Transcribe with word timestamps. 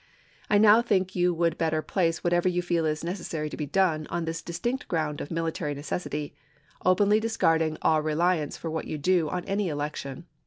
I 0.49 0.57
now 0.57 0.81
think 0.81 1.15
you 1.15 1.31
would 1.35 1.59
bet 1.59 1.69
ter 1.73 1.83
place 1.83 2.23
whatever 2.23 2.49
you 2.49 2.63
feel 2.63 2.87
is 2.87 3.03
necessary 3.03 3.51
to 3.51 3.55
be 3.55 3.67
done 3.67 4.07
on 4.09 4.25
this 4.25 4.41
distinct 4.41 4.87
ground 4.87 5.21
of 5.21 5.29
military 5.29 5.75
necessity, 5.75 6.33
openly 6.83 7.19
discarding 7.19 7.77
all 7.83 8.01
reliance 8.01 8.57
for 8.57 8.71
what 8.71 8.85
you 8.87 8.97
do 8.97 9.29
on 9.29 9.45
any 9.45 9.69
election. 9.69 10.25